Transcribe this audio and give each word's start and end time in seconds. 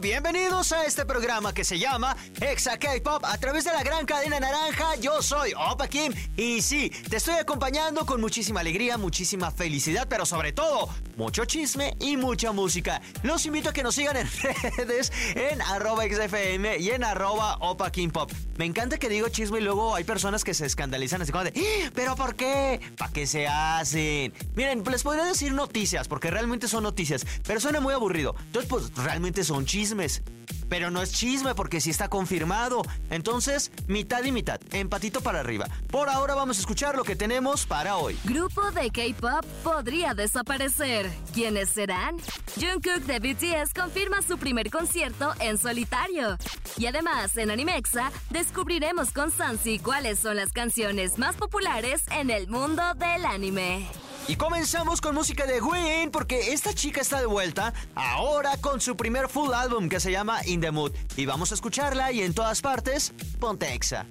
bienvenidos 0.00 0.72
a 0.72 0.86
este 0.86 1.06
programa 1.06 1.54
que 1.54 1.62
se 1.64 1.78
llama 1.78 2.16
Exa 2.40 2.78
K-Pop 2.78 3.24
a 3.24 3.38
través 3.38 3.64
de 3.64 3.72
la 3.72 3.84
gran 3.84 4.04
cadena 4.06 4.40
naranja. 4.40 4.96
Yo 4.96 5.22
soy 5.22 5.52
Opa 5.56 5.86
Kim 5.86 6.12
y 6.36 6.60
sí, 6.62 6.90
te 7.08 7.18
estoy 7.18 7.34
acompañando 7.36 8.04
con 8.04 8.20
muchísima 8.20 8.58
alegría, 8.60 8.98
muchísima 8.98 9.52
felicidad, 9.52 10.08
pero 10.08 10.26
sobre 10.26 10.52
todo 10.52 10.88
mucho 11.16 11.44
chisme 11.44 11.96
y 12.00 12.16
mucha 12.16 12.50
música. 12.50 13.00
Los 13.22 13.46
invito 13.46 13.68
a 13.68 13.72
que 13.72 13.84
nos 13.84 13.94
sigan 13.94 14.16
en 14.16 14.28
redes 14.78 15.12
en 15.36 15.62
arroba 15.62 16.04
XFM 16.04 16.78
y 16.78 16.90
en 16.90 17.04
arroba 17.04 17.56
Opa 17.60 17.92
Kim 17.92 18.10
Pop. 18.10 18.32
Me 18.56 18.64
encanta 18.64 18.98
que 18.98 19.08
digo 19.08 19.28
chisme 19.28 19.60
y 19.60 19.62
luego 19.62 19.94
hay 19.94 20.02
personas 20.02 20.42
que 20.42 20.54
se 20.54 20.66
escandalizan 20.66 21.22
así 21.22 21.30
como 21.30 21.44
de, 21.44 21.52
"¡Ah! 21.56 21.90
¿pero 21.94 22.16
por 22.16 22.34
qué? 22.34 22.80
¿Para 22.98 23.12
qué 23.12 23.26
se 23.28 23.46
hacen? 23.46 24.32
Miren, 24.56 24.82
les 24.90 25.02
podría 25.04 25.24
decir 25.24 25.52
noticias, 25.52 26.08
porque 26.08 26.30
realmente 26.30 26.66
son 26.66 26.82
noticias, 26.82 27.24
pero 27.46 27.60
suena 27.60 27.80
muy 27.80 27.94
aburrido. 27.94 28.34
Entonces, 28.46 28.68
pues 28.68 28.92
realmente 28.96 29.44
son 29.44 29.51
chismes. 29.60 30.22
Pero 30.68 30.90
no 30.90 31.02
es 31.02 31.12
chisme 31.12 31.54
porque 31.54 31.80
sí 31.80 31.90
está 31.90 32.08
confirmado. 32.08 32.82
Entonces, 33.10 33.70
mitad 33.88 34.24
y 34.24 34.32
mitad, 34.32 34.58
empatito 34.72 35.20
para 35.20 35.40
arriba. 35.40 35.66
Por 35.90 36.08
ahora 36.08 36.34
vamos 36.34 36.56
a 36.56 36.60
escuchar 36.60 36.96
lo 36.96 37.04
que 37.04 37.14
tenemos 37.14 37.66
para 37.66 37.96
hoy. 37.96 38.18
Grupo 38.24 38.70
de 38.70 38.90
K-pop 38.90 39.44
podría 39.62 40.14
desaparecer. 40.14 41.10
¿Quiénes 41.34 41.68
serán? 41.68 42.16
Jungkook 42.56 43.04
de 43.04 43.18
BTS 43.18 43.74
confirma 43.74 44.22
su 44.22 44.38
primer 44.38 44.70
concierto 44.70 45.34
en 45.40 45.58
solitario. 45.58 46.38
Y 46.78 46.86
además, 46.86 47.36
en 47.36 47.50
Animexa, 47.50 48.10
descubriremos 48.30 49.10
con 49.10 49.30
Sansi 49.30 49.78
cuáles 49.78 50.18
son 50.18 50.36
las 50.36 50.52
canciones 50.52 51.18
más 51.18 51.36
populares 51.36 52.02
en 52.10 52.30
el 52.30 52.48
mundo 52.48 52.82
del 52.94 53.26
anime. 53.26 53.88
Y 54.28 54.36
comenzamos 54.36 55.00
con 55.00 55.14
música 55.14 55.46
de 55.46 55.60
Gwen 55.60 56.10
porque 56.10 56.52
esta 56.52 56.72
chica 56.72 57.00
está 57.00 57.18
de 57.18 57.26
vuelta 57.26 57.74
ahora 57.94 58.56
con 58.58 58.80
su 58.80 58.96
primer 58.96 59.28
full 59.28 59.52
álbum 59.52 59.88
que 59.88 60.00
se 60.00 60.12
llama 60.12 60.44
In 60.46 60.60
the 60.60 60.70
Mood. 60.70 60.92
Y 61.16 61.26
vamos 61.26 61.50
a 61.50 61.54
escucharla 61.54 62.12
y 62.12 62.22
en 62.22 62.32
todas 62.32 62.60
partes, 62.60 63.12
ponte 63.40 63.74
Exa. 63.74 64.06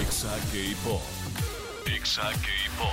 Exa 0.00 0.34
K-Pop. 0.52 1.02
Exa 1.86 2.22
K-Pop. 2.22 2.92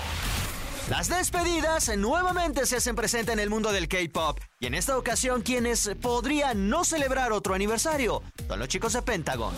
Las 0.89 1.09
despedidas 1.09 1.95
nuevamente 1.97 2.65
se 2.65 2.77
hacen 2.77 2.95
presente 2.95 3.33
en 3.33 3.39
el 3.39 3.49
mundo 3.49 3.71
del 3.71 3.87
K-pop. 3.89 4.39
Y 4.59 4.67
en 4.67 4.73
esta 4.73 4.97
ocasión, 4.97 5.41
quienes 5.41 5.91
podrían 6.01 6.69
no 6.69 6.85
celebrar 6.85 7.33
otro 7.33 7.53
aniversario 7.53 8.23
son 8.47 8.59
los 8.59 8.69
chicos 8.69 8.93
de 8.93 9.01
Pentagon. 9.01 9.53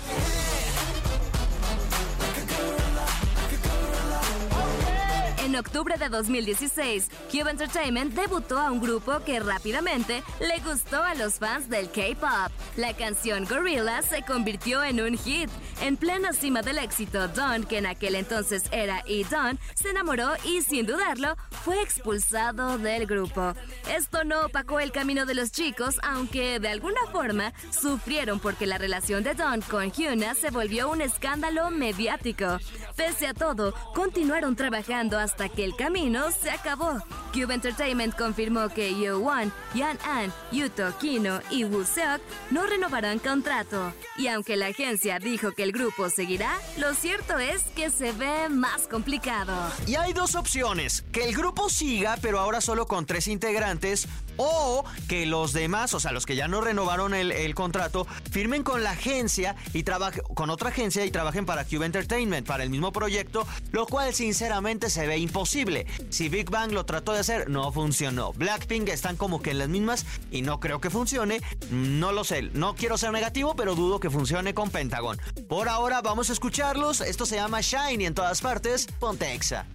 En 5.49 5.55
octubre 5.55 5.97
de 5.97 6.09
2016, 6.09 7.09
Cube 7.31 7.49
Entertainment 7.49 8.13
debutó 8.13 8.59
a 8.59 8.71
un 8.71 8.79
grupo 8.79 9.19
que 9.25 9.39
rápidamente 9.39 10.21
le 10.39 10.59
gustó 10.59 11.01
a 11.01 11.15
los 11.15 11.39
fans 11.39 11.67
del 11.71 11.89
K-pop. 11.89 12.51
La 12.77 12.93
canción 12.93 13.45
Gorilla 13.45 14.03
se 14.03 14.21
convirtió 14.21 14.83
en 14.83 15.01
un 15.01 15.17
hit. 15.17 15.49
En 15.81 15.97
plena 15.97 16.33
cima 16.33 16.61
del 16.61 16.77
éxito, 16.77 17.27
Don, 17.29 17.63
que 17.63 17.79
en 17.79 17.87
aquel 17.87 18.13
entonces 18.13 18.65
era 18.71 19.01
E-Don, 19.07 19.57
se 19.73 19.89
enamoró 19.89 20.33
y 20.45 20.61
sin 20.61 20.85
dudarlo 20.85 21.35
fue 21.63 21.81
expulsado 21.81 22.77
del 22.77 23.07
grupo. 23.07 23.53
Esto 23.91 24.23
no 24.25 24.45
opacó 24.45 24.79
el 24.79 24.91
camino 24.91 25.25
de 25.25 25.33
los 25.33 25.51
chicos, 25.51 25.99
aunque 26.03 26.59
de 26.59 26.69
alguna 26.69 27.01
forma 27.11 27.53
sufrieron 27.71 28.39
porque 28.39 28.67
la 28.67 28.77
relación 28.77 29.23
de 29.23 29.33
Don 29.33 29.61
con 29.61 29.91
Hyuna 29.91 30.35
se 30.35 30.51
volvió 30.51 30.91
un 30.91 31.01
escándalo 31.01 31.71
mediático. 31.71 32.59
Pese 32.95 33.25
a 33.25 33.33
todo, 33.33 33.73
continuaron 33.95 34.55
trabajando 34.55 35.17
hasta 35.17 35.38
que 35.47 35.63
el 35.63 35.75
camino 35.75 36.31
se 36.31 36.49
acabó. 36.49 36.99
Cube 37.31 37.53
Entertainment 37.53 38.17
confirmó 38.17 38.69
que 38.69 38.99
Yo 38.99 39.19
Won, 39.19 39.53
Yan 39.75 39.97
An, 40.03 40.33
Yuto 40.51 40.97
Kino 40.99 41.39
y 41.49 41.63
Woo 41.63 41.85
Seok 41.85 42.21
no 42.49 42.65
renovarán 42.65 43.19
contrato. 43.19 43.93
Y 44.17 44.27
aunque 44.27 44.57
la 44.57 44.67
agencia 44.67 45.19
dijo 45.19 45.51
que 45.53 45.63
el 45.63 45.71
grupo 45.71 46.09
seguirá, 46.09 46.57
lo 46.77 46.93
cierto 46.93 47.37
es 47.37 47.63
que 47.75 47.89
se 47.91 48.11
ve 48.11 48.49
más 48.49 48.87
complicado. 48.87 49.53
Y 49.87 49.95
hay 49.95 50.11
dos 50.11 50.35
opciones, 50.35 51.05
que 51.11 51.23
el 51.23 51.35
grupo 51.35 51.69
siga, 51.69 52.17
pero 52.21 52.39
ahora 52.39 52.59
solo 52.59 52.87
con 52.87 53.05
tres 53.05 53.27
integrantes, 53.27 54.07
o 54.39 54.85
que 55.07 55.25
los 55.25 55.53
demás, 55.53 55.93
o 55.93 55.99
sea, 55.99 56.11
los 56.11 56.25
que 56.25 56.35
ya 56.35 56.47
no 56.47 56.61
renovaron 56.61 57.13
el, 57.13 57.53
contrato, 57.53 58.07
firmen 58.31 58.63
con 58.63 58.83
la 58.83 58.91
agencia 58.91 59.55
y 59.73 59.83
trabajen 59.83 60.23
con 60.33 60.49
otra 60.49 60.69
agencia 60.69 61.05
y 61.05 61.11
trabajen 61.11 61.45
para 61.45 61.65
Cube 61.65 61.85
Entertainment, 61.85 62.47
para 62.47 62.63
el 62.63 62.69
mismo 62.69 62.91
proyecto, 62.91 63.45
lo 63.71 63.85
cual 63.85 64.13
sinceramente 64.13 64.89
se 64.89 65.05
ve 65.05 65.17
imposible. 65.17 65.85
Si 66.09 66.29
Big 66.29 66.49
Bang 66.49 66.71
lo 66.71 66.85
trató 66.85 67.11
de 67.11 67.19
hacer, 67.19 67.49
no 67.49 67.71
funcionó. 67.71 68.31
Blackpink 68.33 68.87
están 68.89 69.17
como 69.17 69.41
que 69.41 69.51
en 69.51 69.59
las 69.59 69.67
mismas 69.67 70.05
y 70.31 70.41
no 70.41 70.59
creo 70.59 70.79
que 70.79 70.89
funcione. 70.89 71.41
No 71.69 72.13
lo 72.13 72.23
sé, 72.23 72.43
no 72.53 72.75
quiero 72.75 72.97
ser 72.97 73.11
negativo, 73.11 73.55
pero 73.55 73.75
dudo 73.75 73.99
que 73.99 74.09
funcione 74.09 74.53
con 74.53 74.69
Pentagon. 74.69 75.19
Por 75.49 75.67
ahora 75.67 76.01
vamos 76.01 76.29
a 76.29 76.33
escucharlos. 76.33 77.01
Esto 77.01 77.25
se 77.25 77.35
llama 77.35 77.59
Shine 77.59 78.03
y 78.03 78.05
en 78.05 78.13
todas 78.13 78.39
partes, 78.41 78.87
ponte 78.99 79.33
Exa. 79.33 79.65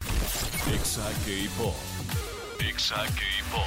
Exa 2.75 2.97
K-Pop. 2.97 3.63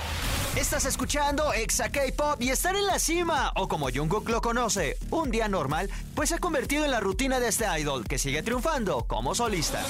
Estás 0.57 0.83
escuchando 0.83 1.53
Exa 1.53 1.89
K-Pop 1.89 2.41
y 2.41 2.49
estar 2.49 2.75
en 2.75 2.85
la 2.85 2.99
cima, 2.99 3.53
o 3.55 3.69
como 3.69 3.89
Jungkook 3.89 4.27
lo 4.27 4.41
conoce, 4.41 4.97
un 5.11 5.31
día 5.31 5.47
normal, 5.47 5.89
pues 6.13 6.29
se 6.29 6.35
ha 6.35 6.39
convertido 6.39 6.83
en 6.83 6.91
la 6.91 6.99
rutina 6.99 7.39
de 7.39 7.47
este 7.47 7.65
idol 7.79 8.05
que 8.05 8.19
sigue 8.19 8.43
triunfando 8.43 9.05
como 9.07 9.33
solista. 9.33 9.81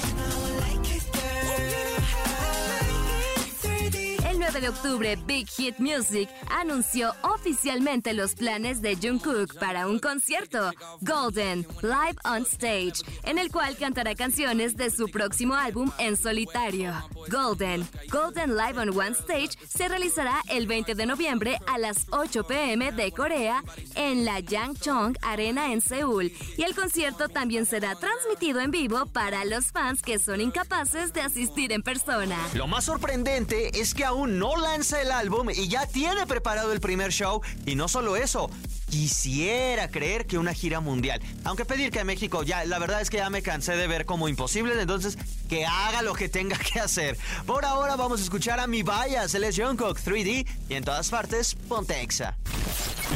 El 4.58 4.64
9 4.64 4.72
de 4.72 4.88
octubre, 4.88 5.18
Big 5.24 5.48
Hit 5.50 5.78
Music 5.78 6.28
anunció 6.50 7.14
oficialmente 7.22 8.12
los 8.12 8.34
planes 8.34 8.82
de 8.82 8.96
Jungkook 8.96 9.56
para 9.56 9.86
un 9.86 10.00
concierto, 10.00 10.72
Golden, 11.00 11.64
Live 11.80 12.16
on 12.24 12.42
Stage, 12.42 13.04
en 13.22 13.38
el 13.38 13.52
cual 13.52 13.76
cantará 13.76 14.16
canciones 14.16 14.76
de 14.76 14.90
su 14.90 15.08
próximo 15.10 15.54
álbum 15.54 15.92
en 15.98 16.16
solitario. 16.16 16.92
Golden, 17.30 17.86
Golden 18.10 18.56
Live 18.56 18.80
on 18.80 18.88
One 18.88 19.12
Stage 19.12 19.50
se 19.68 19.86
realizará 19.86 20.42
el 20.48 20.66
20 20.66 20.96
de 20.96 21.06
noviembre 21.06 21.58
a 21.68 21.78
las 21.78 22.06
8 22.10 22.44
pm 22.44 22.90
de 22.90 23.12
Corea 23.12 23.62
en 23.94 24.24
la 24.24 24.40
Yangchong 24.40 25.16
Arena 25.22 25.72
en 25.72 25.80
Seúl, 25.80 26.32
y 26.56 26.62
el 26.64 26.74
concierto 26.74 27.28
también 27.28 27.64
será 27.64 27.94
transmitido 27.94 28.58
en 28.58 28.72
vivo 28.72 29.06
para 29.06 29.44
los 29.44 29.66
fans 29.66 30.02
que 30.02 30.18
son 30.18 30.40
incapaces 30.40 31.12
de 31.12 31.20
asistir 31.20 31.70
en 31.70 31.84
persona. 31.84 32.36
Lo 32.54 32.66
más 32.66 32.86
sorprendente 32.86 33.78
es 33.78 33.94
que 33.94 34.04
aún 34.04 34.40
no 34.40 34.47
lanza 34.56 35.00
el 35.00 35.10
álbum 35.10 35.50
y 35.50 35.68
ya 35.68 35.86
tiene 35.86 36.26
preparado 36.26 36.72
el 36.72 36.80
primer 36.80 37.12
show. 37.12 37.42
Y 37.66 37.74
no 37.74 37.88
solo 37.88 38.16
eso, 38.16 38.50
quisiera 38.90 39.88
creer 39.88 40.26
que 40.26 40.38
una 40.38 40.54
gira 40.54 40.80
mundial. 40.80 41.20
Aunque 41.44 41.64
pedir 41.64 41.90
que 41.90 42.00
a 42.00 42.04
México 42.04 42.42
ya, 42.42 42.64
la 42.64 42.78
verdad 42.78 43.00
es 43.00 43.10
que 43.10 43.18
ya 43.18 43.30
me 43.30 43.42
cansé 43.42 43.76
de 43.76 43.86
ver 43.86 44.06
como 44.06 44.28
imposible, 44.28 44.80
entonces 44.80 45.18
que 45.48 45.66
haga 45.66 46.02
lo 46.02 46.14
que 46.14 46.28
tenga 46.28 46.58
que 46.58 46.80
hacer. 46.80 47.16
Por 47.46 47.64
ahora 47.64 47.96
vamos 47.96 48.20
a 48.20 48.24
escuchar 48.24 48.60
a 48.60 48.66
mi 48.66 48.82
vaya, 48.82 49.24
es 49.24 49.34
Jungkook 49.56 49.98
3D 50.00 50.46
y 50.68 50.74
en 50.74 50.84
todas 50.84 51.08
partes, 51.10 51.54
ponte 51.54 52.00
Exa. 52.00 52.36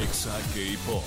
Exa 0.03 0.39
K-Pop. 0.55 1.05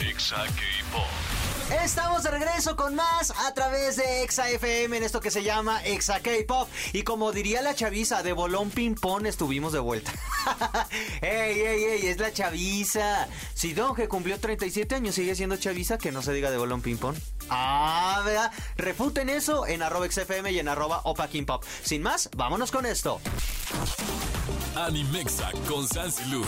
Exa 0.00 0.44
K-Pop. 0.46 1.43
Estamos 1.70 2.22
de 2.22 2.30
regreso 2.30 2.76
con 2.76 2.94
más 2.94 3.30
a 3.30 3.54
través 3.54 3.96
de 3.96 4.22
Exa 4.22 4.50
FM 4.50 4.98
en 4.98 5.02
esto 5.02 5.20
que 5.20 5.30
se 5.30 5.42
llama 5.42 5.82
Exa 5.84 6.20
K-Pop. 6.20 6.68
Y 6.92 7.02
como 7.02 7.32
diría 7.32 7.62
la 7.62 7.74
chaviza, 7.74 8.22
de 8.22 8.32
bolón 8.32 8.70
ping-pong 8.70 9.26
estuvimos 9.26 9.72
de 9.72 9.78
vuelta. 9.78 10.12
¡Ey, 11.22 11.60
ey, 11.60 11.84
ey! 11.84 12.06
Es 12.06 12.18
la 12.18 12.32
chaviza. 12.32 13.28
Si 13.54 13.74
que 13.96 14.08
cumplió 14.08 14.38
37 14.38 14.94
años 14.94 15.14
sigue 15.14 15.34
siendo 15.34 15.56
chaviza, 15.56 15.96
que 15.96 16.12
no 16.12 16.22
se 16.22 16.32
diga 16.32 16.50
de 16.50 16.58
bolón 16.58 16.82
ping-pong. 16.82 17.16
Ah, 17.48 18.22
¿verdad? 18.24 18.52
Refuten 18.76 19.30
eso 19.30 19.66
en 19.66 19.82
arroba 19.82 20.06
XFM 20.10 20.52
y 20.52 20.58
en 20.58 20.68
arroba 20.68 21.00
Opa 21.04 21.28
King 21.28 21.44
Pop. 21.44 21.64
Sin 21.82 22.02
más, 22.02 22.28
vámonos 22.36 22.70
con 22.70 22.84
esto. 22.84 23.20
Animexa 24.76 25.50
con 25.68 25.86
Sansi 25.88 26.24
Lu. 26.30 26.44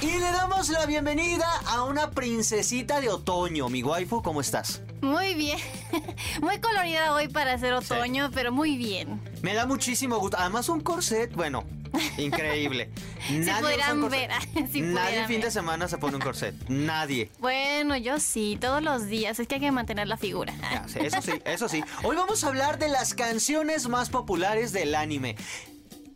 Y 0.00 0.06
le 0.12 0.30
damos 0.32 0.68
la 0.68 0.86
bienvenida 0.86 1.46
a 1.66 1.82
una 1.82 2.10
princesita 2.10 3.00
de 3.00 3.08
otoño. 3.08 3.68
Mi 3.68 3.82
waifu, 3.82 4.22
¿cómo 4.22 4.40
estás? 4.40 4.80
Muy 5.00 5.34
bien. 5.34 5.58
Muy 6.40 6.60
colorida 6.60 7.12
hoy 7.14 7.28
para 7.28 7.54
hacer 7.54 7.72
otoño, 7.72 8.30
pero 8.32 8.52
muy 8.52 8.76
bien. 8.76 9.20
Me 9.42 9.54
da 9.54 9.66
muchísimo 9.66 10.18
gusto. 10.18 10.36
Además, 10.38 10.68
un 10.68 10.80
corset, 10.80 11.32
bueno, 11.34 11.64
increíble. 12.16 12.90
Si 13.28 13.40
usa 13.40 13.58
pudieran 13.60 14.08
ver, 14.08 14.30
si 14.72 14.80
Nadie 14.80 15.04
pudieran 15.04 15.28
fin 15.28 15.40
de 15.40 15.50
semana 15.50 15.86
se 15.88 15.98
pone 15.98 16.16
un 16.16 16.22
corset. 16.22 16.54
Nadie. 16.68 17.30
Bueno, 17.40 17.96
yo 17.96 18.20
sí, 18.20 18.56
todos 18.60 18.82
los 18.82 19.06
días. 19.06 19.38
Es 19.38 19.46
que 19.48 19.56
hay 19.56 19.60
que 19.60 19.72
mantener 19.72 20.06
la 20.08 20.16
figura. 20.16 20.54
Ya, 20.60 20.86
sí, 20.88 20.98
Eso 21.02 21.20
sí, 21.22 21.32
eso 21.44 21.68
sí. 21.68 21.82
Hoy 22.04 22.16
vamos 22.16 22.42
a 22.44 22.48
hablar 22.48 22.78
de 22.78 22.88
las 22.88 23.14
canciones 23.14 23.88
más 23.88 24.08
populares 24.10 24.72
del 24.72 24.94
anime. 24.94 25.36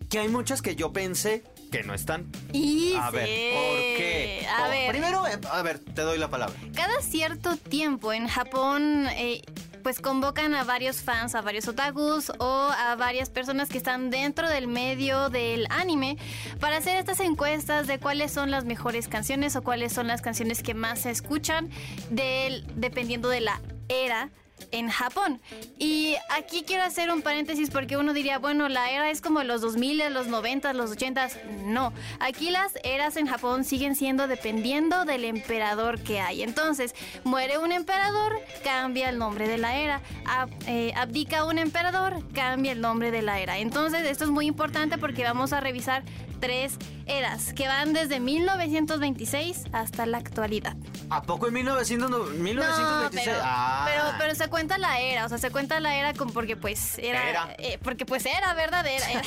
que 0.08 0.20
hay 0.20 0.28
muchas 0.28 0.62
que 0.62 0.76
yo 0.76 0.93
pensé 0.93 1.43
que 1.72 1.82
no 1.82 1.94
están. 1.94 2.30
Y 2.52 2.94
A 2.94 3.10
ver, 3.10 3.24
¿por 3.24 3.76
qué? 3.96 4.46
A 4.48 4.66
Oh, 4.66 4.70
ver, 4.70 4.88
Primero, 4.90 5.26
eh, 5.26 5.38
a 5.50 5.62
ver, 5.62 5.80
te 5.80 6.02
doy 6.02 6.19
la 6.19 6.28
palabra. 6.28 6.54
cada 6.74 7.00
cierto 7.00 7.56
tiempo 7.56 8.12
en 8.12 8.28
Japón, 8.28 9.06
eh, 9.16 9.42
pues 9.82 9.98
convocan 9.98 10.54
a 10.54 10.62
varios 10.62 11.00
fans, 11.02 11.34
a 11.34 11.40
varios 11.40 11.66
otakus 11.66 12.30
o 12.38 12.69
a 12.70 12.94
varias 12.94 13.30
personas 13.30 13.69
que 13.69 13.78
están 13.78 14.10
dentro 14.10 14.48
del 14.48 14.69
medio 14.69 15.28
del 15.28 15.66
anime 15.70 16.19
para 16.60 16.76
hacer 16.76 16.96
estas 16.98 17.19
encuestas 17.19 17.88
de 17.88 17.98
cuáles 17.98 18.30
son 18.30 18.52
las 18.52 18.64
mejores 18.64 19.08
canciones 19.08 19.56
o 19.56 19.62
cuáles 19.62 19.92
son 19.92 20.06
las 20.06 20.22
canciones 20.22 20.62
que 20.62 20.75
más 20.75 21.00
se 21.00 21.10
escuchan 21.10 21.68
del, 22.10 22.64
dependiendo 22.76 23.28
de 23.28 23.40
la 23.40 23.60
era 23.88 24.30
en 24.70 24.88
Japón. 24.88 25.41
Y 25.79 26.17
aquí 26.31 26.62
quiero 26.67 26.82
hacer 26.85 27.11
un 27.11 27.23
paréntesis 27.23 27.70
porque 27.70 27.97
uno 27.97 28.12
diría, 28.12 28.38
bueno, 28.38 28.69
la 28.69 28.91
era 28.91 29.11
es 29.11 29.20
como 29.20 29.43
los 29.43 29.61
2000, 29.61 30.12
los 30.12 30.26
90, 30.29 30.73
los 30.75 30.91
80. 30.93 31.29
No, 31.64 31.93
aquí 32.20 32.50
las 32.50 32.73
eras 32.85 33.17
en 33.17 33.26
Japón 33.26 33.64
siguen 33.64 33.97
siendo 33.97 34.29
dependiendo 34.29 35.05
del 35.05 35.25
emperador 35.25 36.00
que 36.00 36.20
hay. 36.20 36.43
Entonces, 36.43 36.94
muere 37.25 37.59
un 37.59 37.73
emperador, 37.73 38.38
cambia 38.64 39.09
el 39.09 39.19
nombre 39.19 39.49
de 39.49 39.59
la 39.59 39.76
era. 39.76 40.00
Ab- 40.25 40.50
eh, 40.67 40.93
abdica 40.97 41.44
un 41.44 41.59
emperador, 41.59 42.23
cambia 42.32 42.73
el 42.73 42.81
nombre 42.81 43.11
de 43.11 43.23
la 43.23 43.41
era. 43.41 43.59
Entonces, 43.59 44.05
esto 44.06 44.25
es 44.25 44.31
muy 44.31 44.47
importante 44.47 44.99
porque 44.99 45.25
vamos 45.25 45.53
a 45.53 45.61
revisar 45.61 46.03
tres 46.41 46.76
eras 47.06 47.53
que 47.53 47.69
van 47.69 47.93
desde 47.93 48.19
1926 48.19 49.64
hasta 49.73 50.06
la 50.06 50.19
actualidad. 50.19 50.75
¿A 51.11 51.23
poco 51.23 51.47
en 51.47 51.55
1900, 51.55 52.11
no- 52.11 52.25
1926? 52.25 53.26
No, 53.26 53.32
pero, 53.32 53.41
Ah. 53.44 53.85
pero, 53.87 54.05
pero 54.19 54.35
se 54.35 54.44
cuenta 54.52 54.78
la 54.78 55.00
era, 55.00 55.25
o 55.26 55.28
sea, 55.28 55.38
se 55.38 55.50
cuenta 55.50 55.81
la 55.81 55.96
era 55.96 56.12
con 56.14 56.31
porque 56.32 56.56
pues 56.56 56.99
era, 56.99 57.28
Era. 57.28 57.54
eh, 57.58 57.78
porque 57.82 58.06
pues 58.06 58.25
era 58.26 58.54
verdadera, 58.54 59.04
era, 59.10 59.22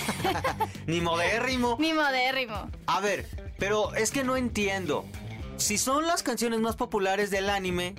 Ni 0.87 1.01
modérrimo. 1.01 1.75
ni 1.79 1.91
modérrimo. 1.93 2.69
A 2.87 3.01
ver, 3.01 3.27
pero 3.59 3.93
es 3.95 4.11
que 4.11 4.23
no 4.23 4.37
entiendo. 4.37 5.03
Si 5.57 5.77
son 5.77 6.05
las 6.07 6.21
canciones 6.23 6.59
más 6.61 6.75
populares 6.77 7.31
del 7.31 7.49
anime, 7.49 7.95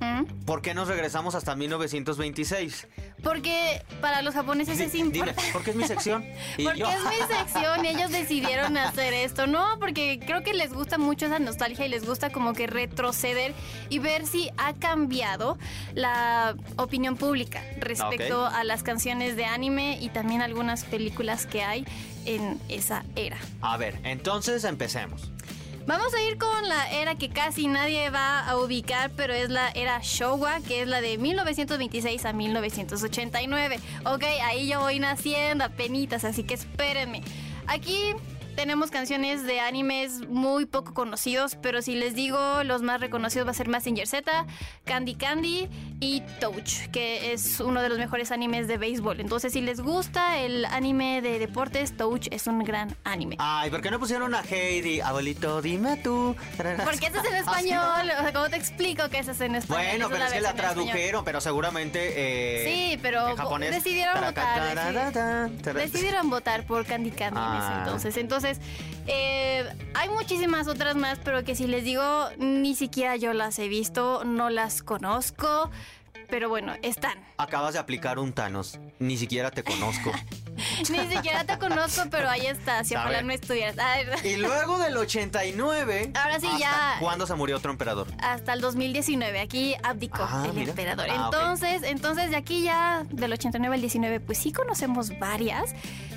¿Mm? 0.00 0.44
¿por 0.46 0.62
qué 0.62 0.72
nos 0.72 0.88
regresamos 0.88 1.34
hasta 1.34 1.54
1926? 1.56 2.86
Porque 3.22 3.82
para 4.00 4.20
los 4.22 4.34
japoneses 4.34 4.80
es 4.80 4.92
dime, 4.92 5.06
importante. 5.16 5.42
porque 5.52 5.70
es 5.70 5.76
mi 5.76 5.84
sección. 5.84 6.24
Y 6.58 6.64
Porque 6.64 6.80
yo- 6.80 6.88
es 6.90 6.98
mi 7.04 7.34
sección 7.36 7.84
y 7.84 7.88
ellos 7.88 8.10
decidieron 8.10 8.76
hacer 8.76 9.12
esto, 9.14 9.46
¿no? 9.46 9.78
Porque 9.78 10.18
creo 10.24 10.42
que 10.42 10.52
les 10.52 10.72
gusta 10.72 10.98
mucho 10.98 11.26
esa 11.26 11.38
nostalgia 11.38 11.86
y 11.86 11.88
les 11.88 12.04
gusta 12.04 12.30
como 12.30 12.52
que 12.52 12.66
retroceder 12.66 13.54
y 13.88 13.98
ver 14.00 14.26
si 14.26 14.50
ha 14.58 14.72
cambiado 14.74 15.56
la 15.94 16.56
opinión 16.76 17.16
pública 17.16 17.62
respecto 17.78 18.44
a 18.46 18.64
las 18.64 18.82
canciones 18.82 19.36
de 19.36 19.44
anime 19.44 19.98
y 20.00 20.08
también 20.08 20.42
algunas 20.42 20.84
películas 20.84 21.46
que 21.46 21.62
hay 21.62 21.86
en 22.24 22.58
esa 22.68 23.04
era. 23.16 23.38
A 23.60 23.76
ver, 23.76 23.98
entonces 24.04 24.64
empecemos. 24.64 25.30
Vamos 25.84 26.14
a 26.14 26.22
ir 26.22 26.38
con 26.38 26.68
la 26.68 26.90
era 26.90 27.16
que 27.16 27.28
casi 27.28 27.66
nadie 27.66 28.08
va 28.10 28.40
a 28.40 28.56
ubicar, 28.56 29.10
pero 29.16 29.34
es 29.34 29.50
la 29.50 29.70
era 29.70 29.98
Showa, 30.00 30.60
que 30.60 30.82
es 30.82 30.88
la 30.88 31.00
de 31.00 31.18
1926 31.18 32.24
a 32.24 32.32
1989. 32.32 33.80
Ok, 34.04 34.22
ahí 34.44 34.68
yo 34.68 34.80
voy 34.80 35.00
naciendo, 35.00 35.68
penitas, 35.70 36.24
así 36.24 36.44
que 36.44 36.54
espérenme. 36.54 37.22
Aquí 37.66 38.14
tenemos 38.56 38.90
canciones 38.90 39.44
de 39.44 39.60
animes 39.60 40.28
muy 40.28 40.66
poco 40.66 40.94
conocidos, 40.94 41.56
pero 41.60 41.82
si 41.82 41.94
les 41.94 42.14
digo 42.14 42.62
los 42.64 42.82
más 42.82 43.00
reconocidos 43.00 43.46
va 43.46 43.50
a 43.52 43.54
ser 43.54 43.68
Mazinger 43.68 44.06
Z, 44.06 44.46
Candy 44.84 45.14
Candy 45.14 45.68
y 46.00 46.20
Touch, 46.40 46.88
que 46.92 47.32
es 47.32 47.60
uno 47.60 47.80
de 47.82 47.88
los 47.88 47.98
mejores 47.98 48.30
animes 48.32 48.68
de 48.68 48.76
béisbol. 48.78 49.20
Entonces, 49.20 49.52
si 49.52 49.60
les 49.60 49.80
gusta 49.80 50.38
el 50.38 50.64
anime 50.66 51.20
de 51.22 51.38
deportes, 51.38 51.96
Touch 51.96 52.28
es 52.30 52.46
un 52.46 52.64
gran 52.64 52.96
anime. 53.04 53.36
Ay, 53.38 53.70
¿por 53.70 53.80
qué 53.82 53.90
no 53.90 53.98
pusieron 53.98 54.34
a 54.34 54.42
Heidi? 54.42 55.00
Abuelito, 55.00 55.62
dime 55.62 55.96
tú. 55.98 56.34
Porque 56.84 57.06
eso 57.06 57.20
es 57.20 57.28
en 57.30 57.34
español. 57.36 58.10
O 58.18 58.22
sea, 58.22 58.32
¿cómo 58.32 58.48
te 58.48 58.56
explico 58.56 59.08
que 59.08 59.18
eso 59.18 59.30
es 59.32 59.40
en 59.40 59.54
español? 59.54 59.86
Bueno, 59.86 60.08
pero 60.10 60.24
es 60.26 60.32
que 60.32 60.40
la 60.40 60.54
tradujeron, 60.54 61.24
pero 61.24 61.40
seguramente. 61.40 62.12
eh, 62.16 62.64
Sí, 62.92 62.98
pero 63.02 63.34
decidieron 63.58 64.20
votar, 64.24 65.52
Decidieron 65.74 66.30
votar 66.30 66.64
por 66.64 66.84
Candy 66.84 67.10
Candy 67.10 67.38
en 67.40 67.46
ese 67.46 67.72
Ah. 67.72 67.76
entonces. 67.84 68.16
Entonces, 68.42 68.64
eh, 69.06 69.64
hay 69.94 70.08
muchísimas 70.08 70.66
otras 70.66 70.96
más, 70.96 71.18
pero 71.22 71.44
que 71.44 71.54
si 71.54 71.66
les 71.68 71.84
digo, 71.84 72.02
ni 72.38 72.74
siquiera 72.74 73.16
yo 73.16 73.32
las 73.32 73.58
he 73.60 73.68
visto, 73.68 74.24
no 74.24 74.50
las 74.50 74.82
conozco. 74.82 75.70
Pero 76.28 76.48
bueno, 76.48 76.74
están. 76.82 77.18
Acabas 77.36 77.74
de 77.74 77.78
aplicar 77.78 78.18
un 78.18 78.32
Thanos. 78.32 78.80
Ni 78.98 79.16
siquiera 79.16 79.50
te 79.50 79.62
conozco. 79.62 80.12
Ni 80.90 81.14
siquiera 81.14 81.44
te 81.44 81.58
conozco, 81.58 82.02
pero 82.10 82.28
ahí 82.28 82.46
está. 82.46 82.84
Si 82.84 82.94
ojalá 82.94 83.22
no 83.22 83.32
estuvieras. 83.32 83.76
Y 84.24 84.36
luego 84.36 84.78
del 84.78 84.96
89. 84.96 86.12
Ahora 86.14 86.40
sí, 86.40 86.46
¿hasta 86.46 86.58
ya- 86.58 86.96
¿Cuándo 87.00 87.26
se 87.26 87.34
murió 87.34 87.56
otro 87.56 87.70
emperador? 87.70 88.06
hasta 88.20 88.52
el 88.52 88.60
2019. 88.60 89.40
Aquí 89.40 89.74
abdicó 89.82 90.22
Ah, 90.28 90.44
el 90.46 90.52
mira. 90.52 90.70
emperador. 90.70 91.06
Ah, 91.10 91.30
entonces, 91.32 91.82
entonces 91.84 92.30
de 92.30 92.36
aquí 92.36 92.62
ya 92.62 93.04
del 93.10 93.32
89 93.32 93.74
al 93.74 93.80
19, 93.80 94.20
pues 94.20 94.38
sí 94.38 94.52
conocemos 94.52 95.18
varias. 95.18 95.74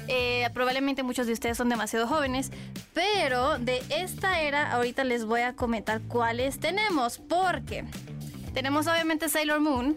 Eh, 0.08 0.48
probablemente 0.54 1.02
muchos 1.02 1.26
de 1.28 1.34
ustedes 1.34 1.58
son 1.58 1.68
demasiado 1.70 2.08
jóvenes, 2.08 2.52
pero 2.94 3.58
de 3.58 3.82
esta 3.90 4.40
era 4.42 4.72
ahorita 4.74 5.04
les 5.04 5.26
voy 5.26 5.42
a 5.42 5.54
comentar 5.56 6.02
cuáles 6.02 6.60
tenemos, 6.60 7.18
porque 7.18 7.86
tenemos 8.54 8.86
obviamente 8.86 9.30
Sailor 9.30 9.62
Moon, 9.62 9.96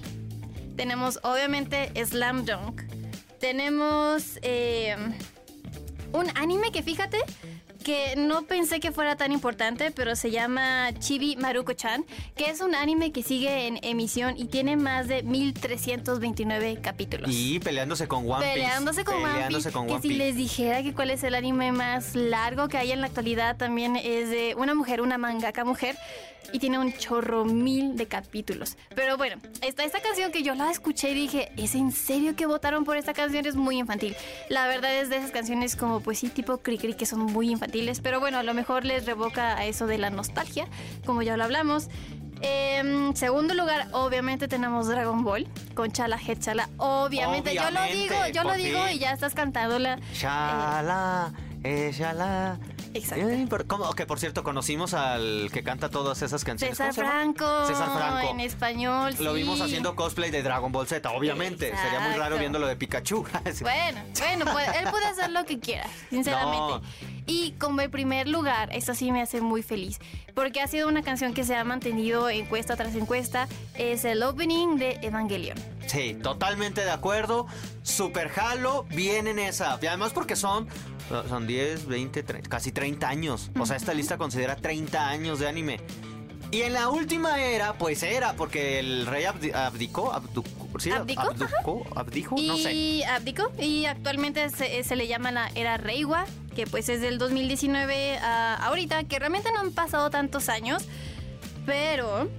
tenemos 0.76 1.20
obviamente 1.24 1.92
Slam 2.06 2.46
Dunk, 2.46 2.82
tenemos 3.38 4.38
eh, 4.42 4.96
un 6.12 6.26
anime 6.36 6.70
que 6.72 6.82
fíjate 6.82 7.18
que 7.84 8.16
no 8.16 8.42
pensé 8.42 8.80
que 8.80 8.92
fuera 8.92 9.16
tan 9.16 9.32
importante, 9.32 9.90
pero 9.90 10.14
se 10.16 10.30
llama 10.30 10.92
Chibi 10.98 11.36
Maruko-chan, 11.36 12.04
que 12.36 12.50
es 12.50 12.60
un 12.60 12.74
anime 12.74 13.12
que 13.12 13.22
sigue 13.22 13.66
en 13.66 13.78
emisión 13.82 14.36
y 14.36 14.44
tiene 14.46 14.76
más 14.76 15.08
de 15.08 15.22
1329 15.22 16.80
capítulos. 16.82 17.30
Y 17.32 17.60
peleándose 17.60 18.06
con 18.06 18.30
One 18.30 18.40
Piece. 18.40 18.52
Peleándose 18.52 19.04
con 19.04 19.14
One 19.14 19.32
Peleándose 19.32 19.68
Piece, 19.68 19.72
con 19.72 19.86
que 19.86 19.92
One 19.94 20.02
si 20.02 20.10
les 20.10 20.36
dijera 20.36 20.82
que 20.82 20.92
cuál 20.92 21.10
es 21.10 21.22
el 21.22 21.34
anime 21.34 21.72
más 21.72 22.14
largo 22.14 22.68
que 22.68 22.76
hay 22.76 22.92
en 22.92 23.00
la 23.00 23.06
actualidad, 23.06 23.56
también 23.56 23.96
es 23.96 24.28
de 24.28 24.54
una 24.58 24.74
mujer, 24.74 25.00
una 25.00 25.16
mangaka 25.16 25.64
mujer, 25.64 25.96
y 26.52 26.58
tiene 26.58 26.78
un 26.78 26.92
chorro 26.92 27.44
mil 27.44 27.96
de 27.96 28.06
capítulos. 28.06 28.76
Pero 28.94 29.16
bueno, 29.16 29.36
está 29.62 29.84
esta 29.84 30.00
canción 30.00 30.32
que 30.32 30.42
yo 30.42 30.54
la 30.54 30.70
escuché 30.70 31.10
y 31.10 31.14
dije, 31.14 31.52
¿es 31.56 31.74
en 31.74 31.92
serio 31.92 32.36
que 32.36 32.46
votaron 32.46 32.84
por 32.84 32.96
esta 32.96 33.12
canción? 33.12 33.46
Es 33.46 33.56
muy 33.56 33.78
infantil. 33.78 34.16
La 34.48 34.66
verdad 34.66 34.94
es 34.94 35.08
de 35.08 35.16
esas 35.16 35.30
canciones 35.30 35.76
como, 35.76 36.00
pues 36.00 36.18
sí, 36.18 36.28
tipo 36.28 36.58
cri 36.58 36.78
cri 36.78 36.94
que 36.94 37.06
son 37.06 37.20
muy 37.20 37.50
infantiles, 37.50 38.00
pero 38.00 38.20
bueno, 38.20 38.38
a 38.38 38.42
lo 38.42 38.54
mejor 38.54 38.84
les 38.84 39.06
revoca 39.06 39.56
a 39.56 39.66
eso 39.66 39.86
de 39.86 39.98
la 39.98 40.10
nostalgia, 40.10 40.66
como 41.04 41.22
ya 41.22 41.36
lo 41.36 41.44
hablamos. 41.44 41.88
En 42.40 43.16
segundo 43.16 43.54
lugar, 43.54 43.88
obviamente 43.92 44.46
tenemos 44.46 44.86
Dragon 44.86 45.24
Ball 45.24 45.48
con 45.74 45.90
Chala 45.90 46.18
Head 46.24 46.38
Chala. 46.38 46.68
Obviamente, 46.76 47.54
yo 47.54 47.70
lo 47.70 47.82
digo, 47.82 48.14
yo 48.32 48.44
lo 48.44 48.54
digo 48.54 48.78
y 48.92 48.98
ya 48.98 49.12
estás 49.12 49.34
cantándola. 49.34 49.98
Shala, 50.12 51.32
eh, 51.64 51.90
shala. 51.92 52.58
Exacto. 52.98 53.28
Eh, 53.28 53.64
¿cómo? 53.66 53.92
Que 53.94 54.06
por 54.06 54.18
cierto, 54.20 54.42
conocimos 54.44 54.94
al 54.94 55.50
que 55.52 55.62
canta 55.62 55.88
todas 55.88 56.22
esas 56.22 56.44
canciones. 56.44 56.76
César. 56.76 56.92
Franco. 56.94 57.66
César 57.66 57.90
Franco. 57.92 58.30
En 58.30 58.40
español. 58.40 59.14
Lo 59.20 59.32
sí. 59.34 59.38
vimos 59.42 59.60
haciendo 59.60 59.94
cosplay 59.96 60.30
de 60.30 60.42
Dragon 60.42 60.70
Ball 60.72 60.86
Z, 60.86 61.10
obviamente. 61.10 61.66
Sería 61.76 62.00
muy 62.00 62.10
raro 62.10 62.36
Exacto. 62.36 62.38
viéndolo 62.38 62.66
de 62.66 62.76
Pikachu. 62.76 63.24
Bueno, 63.60 64.00
bueno, 64.18 64.52
puede- 64.52 64.78
él 64.78 64.88
puede 64.90 65.06
hacer 65.06 65.30
lo 65.30 65.44
que 65.44 65.58
quiera, 65.58 65.86
sinceramente. 66.10 66.58
No. 66.58 67.17
Y 67.28 67.52
como 67.58 67.82
el 67.82 67.90
primer 67.90 68.26
lugar, 68.26 68.70
esto 68.72 68.94
sí 68.94 69.12
me 69.12 69.20
hace 69.20 69.42
muy 69.42 69.62
feliz, 69.62 70.00
porque 70.34 70.62
ha 70.62 70.66
sido 70.66 70.88
una 70.88 71.02
canción 71.02 71.34
que 71.34 71.44
se 71.44 71.54
ha 71.54 71.62
mantenido 71.62 72.30
encuesta 72.30 72.74
tras 72.74 72.94
encuesta, 72.94 73.46
es 73.74 74.06
el 74.06 74.22
opening 74.22 74.78
de 74.78 74.98
Evangelion. 75.02 75.58
Sí, 75.86 76.16
totalmente 76.22 76.80
de 76.80 76.90
acuerdo. 76.90 77.46
Super 77.82 78.30
Halo, 78.34 78.86
viene 78.90 79.30
en 79.30 79.40
esa. 79.40 79.78
Y 79.80 79.86
además 79.86 80.12
porque 80.14 80.36
son, 80.36 80.68
son 81.28 81.46
10, 81.46 81.86
20, 81.86 82.22
30, 82.22 82.48
casi 82.48 82.72
30 82.72 83.06
años. 83.06 83.50
O 83.58 83.66
sea, 83.66 83.76
esta 83.76 83.92
lista 83.92 84.16
considera 84.16 84.56
30 84.56 85.08
años 85.08 85.38
de 85.38 85.48
anime. 85.48 85.80
Y 86.50 86.62
en 86.62 86.72
la 86.72 86.88
última 86.88 87.38
era, 87.42 87.74
pues 87.74 88.02
era, 88.02 88.32
porque 88.32 88.78
el 88.78 89.06
rey 89.06 89.24
abdi- 89.24 89.54
abdicó, 89.54 90.12
abducó, 90.14 90.80
¿sí? 90.80 90.90
¿Abdicó? 90.90 91.20
abducó, 91.20 91.86
abdijo, 91.94 92.36
no 92.40 92.56
sé. 92.56 92.72
Y 92.72 93.02
abdicó, 93.02 93.50
y 93.60 93.84
actualmente 93.84 94.48
se, 94.48 94.82
se 94.82 94.96
le 94.96 95.06
llama 95.08 95.30
la 95.30 95.50
era 95.54 95.76
Reiwa, 95.76 96.24
que 96.56 96.66
pues 96.66 96.88
es 96.88 97.02
del 97.02 97.18
2019 97.18 98.16
a 98.18 98.54
ahorita, 98.66 99.04
que 99.04 99.18
realmente 99.18 99.50
no 99.52 99.60
han 99.60 99.72
pasado 99.72 100.08
tantos 100.08 100.48
años, 100.48 100.84
pero 101.66 102.30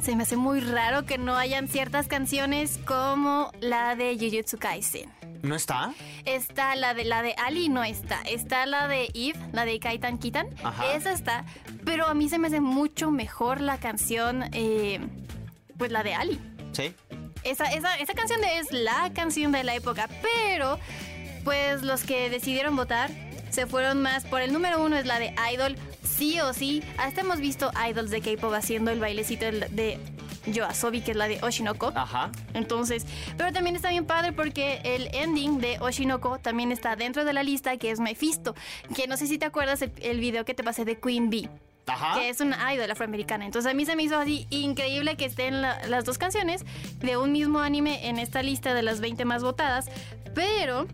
se 0.00 0.16
me 0.16 0.22
hace 0.22 0.36
muy 0.36 0.60
raro 0.60 1.04
que 1.04 1.18
no 1.18 1.36
hayan 1.36 1.68
ciertas 1.68 2.08
canciones 2.08 2.78
como 2.86 3.50
la 3.60 3.94
de 3.94 4.16
Jujutsu 4.18 4.56
Kaisen. 4.56 5.10
¿No 5.42 5.54
está? 5.54 5.94
Está 6.24 6.74
la 6.76 6.94
de 6.94 7.04
la 7.04 7.22
de 7.22 7.34
Ali, 7.38 7.68
no 7.68 7.84
está. 7.84 8.20
Está 8.22 8.66
la 8.66 8.88
de 8.88 9.10
Eve, 9.14 9.38
la 9.52 9.64
de 9.64 9.78
Kaitan 9.78 10.18
Kitan. 10.18 10.48
Ajá. 10.62 10.94
Esa 10.94 11.12
está. 11.12 11.44
Pero 11.84 12.06
a 12.06 12.14
mí 12.14 12.28
se 12.28 12.38
me 12.38 12.48
hace 12.48 12.60
mucho 12.60 13.10
mejor 13.10 13.60
la 13.60 13.78
canción, 13.78 14.44
eh, 14.52 15.00
pues 15.76 15.92
la 15.92 16.02
de 16.02 16.14
Ali. 16.14 16.40
Sí. 16.72 16.94
Esa, 17.44 17.72
esa, 17.72 17.96
esa 17.96 18.14
canción 18.14 18.40
es 18.42 18.72
la 18.72 19.12
canción 19.14 19.52
de 19.52 19.62
la 19.62 19.74
época, 19.74 20.08
pero 20.22 20.78
pues 21.44 21.82
los 21.82 22.02
que 22.02 22.30
decidieron 22.30 22.76
votar 22.76 23.10
se 23.50 23.66
fueron 23.66 24.02
más 24.02 24.24
por 24.24 24.42
el 24.42 24.52
número 24.52 24.82
uno 24.82 24.96
es 24.96 25.06
la 25.06 25.18
de 25.18 25.34
Idol, 25.52 25.76
sí 26.02 26.40
o 26.40 26.52
sí. 26.52 26.82
Hasta 26.98 27.22
hemos 27.22 27.40
visto 27.40 27.70
idols 27.88 28.10
de 28.10 28.20
K-pop 28.20 28.52
haciendo 28.52 28.90
el 28.90 29.00
bailecito 29.00 29.46
de 29.46 29.98
Yoasobi, 30.52 31.00
que 31.00 31.12
es 31.12 31.16
la 31.16 31.28
de 31.28 31.38
Oshinoko. 31.42 31.92
Ajá. 31.94 32.30
Entonces, 32.54 33.06
pero 33.36 33.52
también 33.52 33.76
está 33.76 33.90
bien 33.90 34.06
padre 34.06 34.32
porque 34.32 34.80
el 34.84 35.08
ending 35.14 35.58
de 35.60 35.78
Oshinoko 35.80 36.38
también 36.38 36.72
está 36.72 36.96
dentro 36.96 37.24
de 37.24 37.32
la 37.32 37.42
lista, 37.42 37.76
que 37.76 37.90
es 37.90 38.00
Mephisto. 38.00 38.54
Que 38.94 39.06
no 39.06 39.16
sé 39.16 39.26
si 39.26 39.38
te 39.38 39.46
acuerdas 39.46 39.82
el, 39.82 39.92
el 40.02 40.20
video 40.20 40.44
que 40.44 40.54
te 40.54 40.62
pasé 40.64 40.84
de 40.84 40.98
Queen 40.98 41.30
Bee. 41.30 41.48
Ajá. 41.86 42.18
Que 42.20 42.28
es 42.28 42.40
una 42.42 42.74
idol 42.74 42.90
afroamericana. 42.90 43.46
Entonces 43.46 43.70
a 43.70 43.74
mí 43.74 43.86
se 43.86 43.96
me 43.96 44.02
hizo 44.02 44.18
así 44.18 44.46
increíble 44.50 45.16
que 45.16 45.24
estén 45.24 45.62
la- 45.62 45.86
las 45.88 46.04
dos 46.04 46.18
canciones 46.18 46.64
de 46.98 47.16
un 47.16 47.32
mismo 47.32 47.60
anime 47.60 48.08
en 48.08 48.18
esta 48.18 48.42
lista 48.42 48.74
de 48.74 48.82
las 48.82 49.00
20 49.00 49.24
más 49.24 49.42
votadas. 49.42 49.86
Pero, 50.34 50.86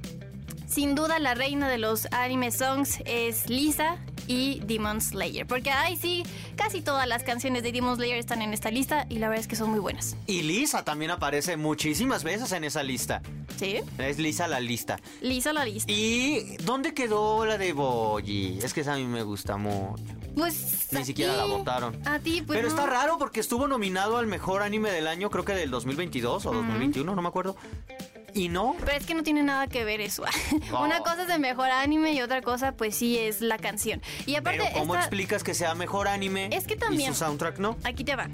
sin 0.68 0.94
duda, 0.94 1.18
la 1.18 1.34
reina 1.34 1.68
de 1.68 1.78
los 1.78 2.06
anime 2.12 2.50
songs 2.52 3.00
es 3.06 3.48
Lisa 3.50 3.96
y 4.26 4.60
Demon 4.64 5.00
Slayer. 5.00 5.46
Porque 5.46 5.70
ahí 5.70 5.96
sí, 5.96 6.22
casi 6.56 6.80
todas 6.82 7.06
las 7.08 7.22
canciones 7.22 7.62
de 7.62 7.72
Demon 7.72 7.96
Slayer 7.96 8.18
están 8.18 8.42
en 8.42 8.52
esta 8.52 8.70
lista 8.70 9.06
y 9.08 9.18
la 9.18 9.28
verdad 9.28 9.40
es 9.42 9.48
que 9.48 9.56
son 9.56 9.70
muy 9.70 9.80
buenas. 9.80 10.16
Y 10.26 10.42
Lisa 10.42 10.84
también 10.84 11.10
aparece 11.10 11.56
muchísimas 11.56 12.24
veces 12.24 12.52
en 12.52 12.64
esa 12.64 12.82
lista. 12.82 13.22
¿Sí? 13.58 13.80
Es 13.98 14.18
Lisa 14.18 14.48
la 14.48 14.60
lista. 14.60 14.98
Lisa 15.20 15.52
la 15.52 15.64
lista. 15.64 15.92
¿Y 15.92 16.56
dónde 16.64 16.92
quedó 16.94 17.44
la 17.46 17.58
de 17.58 17.72
Boyi? 17.72 18.58
Es 18.62 18.72
que 18.74 18.80
esa 18.80 18.94
a 18.94 18.96
mí 18.96 19.04
me 19.06 19.22
gusta 19.22 19.56
mucho. 19.56 20.02
Pues. 20.34 20.88
Ni 20.90 21.04
siquiera 21.04 21.32
ti- 21.34 21.38
la 21.38 21.44
votaron. 21.44 21.96
A 22.06 22.18
ti, 22.18 22.42
pues. 22.42 22.56
Pero 22.58 22.68
no. 22.68 22.74
está 22.74 22.86
raro 22.86 23.18
porque 23.18 23.38
estuvo 23.40 23.68
nominado 23.68 24.16
al 24.18 24.26
mejor 24.26 24.62
anime 24.62 24.90
del 24.90 25.06
año, 25.06 25.30
creo 25.30 25.44
que 25.44 25.52
del 25.54 25.70
2022 25.70 26.46
o 26.46 26.52
2021, 26.52 27.14
no 27.14 27.22
me 27.22 27.28
acuerdo. 27.28 27.56
Y 28.34 28.48
no. 28.48 28.74
Pero 28.80 28.92
es 28.92 29.06
que 29.06 29.14
no 29.14 29.22
tiene 29.22 29.42
nada 29.42 29.66
que 29.68 29.84
ver 29.84 30.00
eso. 30.00 30.24
Una 30.80 30.98
cosa 31.00 31.22
es 31.22 31.30
el 31.30 31.40
mejor 31.40 31.70
anime 31.70 32.12
y 32.12 32.20
otra 32.20 32.42
cosa, 32.42 32.72
pues 32.72 32.96
sí, 32.96 33.16
es 33.18 33.40
la 33.40 33.58
canción. 33.58 34.02
Y 34.26 34.34
aparte, 34.34 34.60
Pero 34.64 34.78
¿cómo 34.80 34.94
esta- 34.94 35.06
explicas 35.06 35.44
que 35.44 35.54
sea 35.54 35.74
mejor 35.74 36.08
anime 36.08 36.48
Es 36.52 36.66
que 36.66 36.74
y 36.74 36.78
también- 36.78 37.12
su 37.14 37.18
soundtrack 37.20 37.58
no? 37.58 37.76
Aquí 37.84 38.02
te 38.04 38.16
va. 38.16 38.28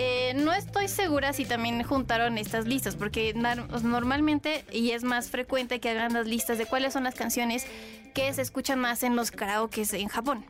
Eh, 0.00 0.32
no 0.36 0.52
estoy 0.52 0.86
segura 0.86 1.32
si 1.32 1.44
también 1.44 1.82
juntaron 1.82 2.38
estas 2.38 2.66
listas, 2.66 2.94
porque 2.94 3.34
normalmente, 3.34 4.64
y 4.70 4.92
es 4.92 5.02
más 5.02 5.28
frecuente 5.28 5.80
que 5.80 5.90
hagan 5.90 6.12
las 6.12 6.26
listas 6.26 6.56
de 6.58 6.66
cuáles 6.66 6.92
son 6.92 7.02
las 7.04 7.16
canciones 7.16 7.66
que 8.14 8.32
se 8.32 8.42
escuchan 8.42 8.78
más 8.78 9.02
en 9.02 9.16
los 9.16 9.30
karaokes 9.32 9.94
en 9.94 10.06
Japón. 10.08 10.44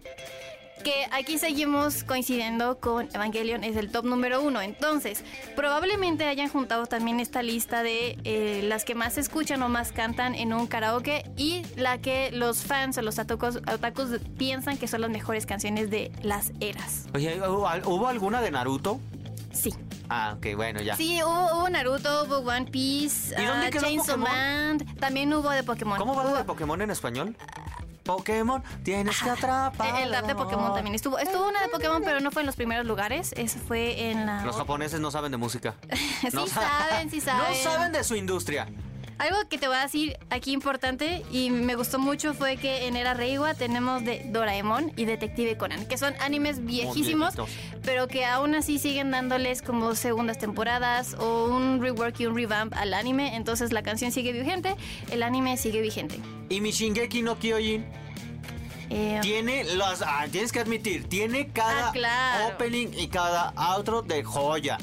Que 0.85 1.07
aquí 1.13 1.39
seguimos 1.39 2.05
coincidiendo 2.05 2.79
con 2.79 3.09
Evangelion, 3.15 3.65
es 3.65 3.77
el 3.77 3.91
top 3.91 4.05
número 4.05 4.43
uno. 4.43 4.61
Entonces, 4.61 5.25
probablemente 5.57 6.25
hayan 6.25 6.49
juntado 6.49 6.87
también 6.87 7.21
esta 7.21 7.43
lista 7.43 7.83
de 7.83 8.19
eh, 8.25 8.63
las 8.65 8.85
que 8.85 8.95
más 8.95 9.19
escuchan 9.19 9.63
o 9.63 9.69
más 9.69 9.93
cantan 9.93 10.35
en 10.35 10.53
un 10.53 10.67
karaoke 10.67 11.25
y 11.37 11.63
la 11.77 11.99
que 11.99 12.31
los 12.33 12.63
fans 12.63 12.99
o 12.99 13.03
los 13.03 13.19
otakus, 13.19 13.57
otakus 13.57 14.21
piensan 14.37 14.79
que 14.79 14.89
son 14.89 15.01
las 15.01 15.11
mejores 15.11 15.47
canciones 15.47 15.91
de 15.91 16.13
las 16.23 16.53
eras. 16.61 17.07
Oye, 17.15 17.41
¿hubo, 17.47 18.07
alguna 18.07 18.41
de 18.41 18.51
Naruto? 18.51 19.01
Sí. 19.53 19.75
Ah, 20.09 20.35
ok, 20.37 20.57
bueno, 20.57 20.81
ya. 20.81 20.97
Sí, 20.97 21.21
hubo, 21.23 21.59
hubo 21.59 21.69
Naruto, 21.69 22.25
hubo 22.25 22.39
One 22.39 22.67
Piece, 22.71 23.35
¿Y 23.41 23.45
dónde 23.45 23.71
quedó 23.71 23.83
Chainsaw? 23.83 24.17
Man, 24.17 24.79
también 24.99 25.33
hubo 25.35 25.51
de 25.51 25.63
Pokémon. 25.63 25.99
¿Cómo 25.99 26.15
va 26.15 26.25
lo 26.25 26.35
de 26.35 26.45
Pokémon 26.45 26.81
en 26.81 26.91
español? 26.91 27.37
Pokémon, 28.09 28.63
tienes 28.85 29.23
que 29.23 29.29
atrapar. 29.29 30.01
Eh, 30.01 30.05
El 30.05 30.13
rap 30.13 30.25
de 30.27 30.35
Pokémon 30.35 30.73
también 30.73 30.95
estuvo. 30.95 31.19
Estuvo 31.19 31.47
una 31.47 31.61
de 31.61 31.69
Pokémon, 31.69 32.01
pero 32.03 32.21
no 32.21 32.31
fue 32.31 32.41
en 32.41 32.47
los 32.47 32.57
primeros 32.57 32.87
lugares. 32.87 33.35
Eso 33.37 33.59
fue 33.59 34.11
en 34.11 34.25
la. 34.25 34.43
Los 34.47 34.57
japoneses 34.57 34.99
no 34.99 35.11
saben 35.11 35.31
de 35.31 35.37
música. 35.37 35.75
sí 36.23 36.29
No 36.33 36.47
saben, 36.47 37.11
sí 37.11 37.21
saben. 37.21 37.51
No 37.51 37.71
saben 37.71 37.93
de 37.93 38.03
su 38.05 38.15
industria. 38.17 38.67
Algo 39.19 39.37
que 39.49 39.59
te 39.59 39.67
voy 39.67 39.77
a 39.77 39.83
decir 39.83 40.17
aquí 40.31 40.53
importante 40.53 41.25
y 41.33 41.51
me 41.51 41.75
gustó 41.75 41.99
mucho 41.99 42.35
fue 42.35 42.57
que 42.57 42.87
en 42.87 42.97
Era 42.97 43.15
Reiwa 43.15 43.55
tenemos 43.55 44.05
de 44.05 44.23
Doraemon 44.27 44.93
y 44.97 45.07
Detective 45.07 45.57
Conan, 45.57 45.87
que 45.87 45.99
son 45.99 46.15
animes 46.21 46.65
viejísimos, 46.65 47.35
pero 47.83 48.07
que 48.07 48.25
aún 48.25 48.55
así 48.55 48.79
siguen 48.79 49.11
dándoles 49.11 49.61
como 49.63 49.97
segundas 49.97 50.39
temporadas 50.39 51.15
o 51.19 51.47
un 51.47 51.83
rework 51.83 52.21
y 52.21 52.27
un 52.27 52.37
revamp 52.37 52.73
al 52.77 52.95
anime. 52.95 53.35
Entonces 53.35 53.73
la 53.73 53.83
canción 53.83 54.13
sigue 54.13 54.33
vigente, 54.33 54.77
el 55.11 55.25
anime 55.25 55.57
sigue 55.57 55.81
vigente. 55.83 56.21
Y 56.49 56.61
mi 56.61 56.71
Shingeki 56.71 57.23
no 57.23 57.39
Kyojin 57.39 57.85
Eh, 58.91 59.19
tiene 59.21 59.65
las. 59.65 60.01
Ah, 60.01 60.27
tienes 60.33 60.51
que 60.51 60.61
admitir, 60.61 61.09
tiene 61.09 61.49
cada 61.49 61.89
Ah, 61.89 61.93
claro. 61.93 62.55
opening 62.55 62.89
y 62.97 63.09
cada 63.09 63.53
outro 63.57 64.01
de 64.01 64.23
joya. 64.25 64.79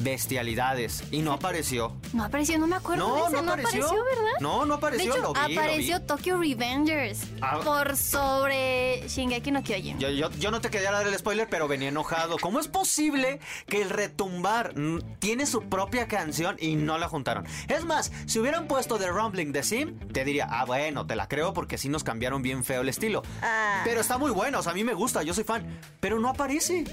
Bestialidades. 0.00 1.04
Y 1.10 1.20
no 1.20 1.32
apareció. 1.32 1.96
no 2.12 2.24
apareció, 2.24 2.58
no 2.58 2.66
me 2.66 2.76
acuerdo 2.76 3.06
No, 3.08 3.14
de 3.14 3.20
ese, 3.22 3.32
no 3.36 3.42
no 3.42 3.52
apareció. 3.52 3.80
¿verdad? 3.80 4.32
No, 4.40 4.64
no 4.66 4.74
apareció, 4.74 5.12
De 5.12 5.18
hecho, 5.20 5.32
lo 5.32 5.32
vi, 5.46 5.54
lo 5.54 5.60
apareció 5.60 6.00
vi. 6.00 6.06
Tokyo 6.06 6.38
Revengers 6.38 7.20
Ah. 7.40 7.60
por 7.64 7.96
sobre 7.96 9.08
Shingeki 9.08 9.50
no 9.50 9.62
Kyojin. 9.62 9.98
Yo, 9.98 10.08
yo- 10.10 10.30
yo 10.32 10.50
no 10.50 10.60
te 10.60 10.70
quería 10.70 10.90
dar 10.92 11.06
el 11.06 11.16
spoiler, 11.18 11.48
pero 11.48 11.68
venía 11.68 11.88
enojado. 11.88 12.36
¿Cómo 12.38 12.60
es 12.60 12.68
posible 12.68 13.40
que 13.66 13.82
el 13.82 13.90
retumbar 13.90 14.74
tiene 15.18 15.46
su 15.46 15.62
propia 15.62 16.08
canción 16.08 16.56
y 16.58 16.76
no 16.76 16.98
la 16.98 17.08
juntaron? 17.08 17.46
Es 17.68 17.84
más, 17.84 18.12
si 18.26 18.38
hubieran 18.38 18.66
puesto 18.68 18.98
The 18.98 19.08
Rumbling 19.08 19.52
de 19.52 19.62
Sim, 19.62 19.98
te 20.12 20.24
diría, 20.24 20.46
ah, 20.50 20.64
bueno, 20.64 21.06
te 21.06 21.16
la 21.16 21.28
creo 21.28 21.52
porque 21.52 21.78
sí 21.78 21.88
nos 21.88 22.04
cambiaron 22.04 22.42
bien 22.42 22.64
feo 22.64 22.80
el 22.82 22.88
estilo. 22.88 23.22
Ah. 23.42 23.82
Pero 23.84 24.00
está 24.00 24.18
muy 24.18 24.30
bueno, 24.30 24.58
o 24.60 24.62
sea, 24.62 24.72
a 24.72 24.74
mí 24.74 24.84
me 24.84 24.94
gusta, 24.94 25.22
yo 25.22 25.34
soy 25.34 25.44
fan. 25.44 25.78
Pero 26.00 26.18
no 26.20 26.28
aparece. 26.28 26.84